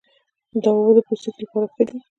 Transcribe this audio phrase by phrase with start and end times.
[0.61, 1.97] دا اوبه د پوستکي لپاره ښې دي.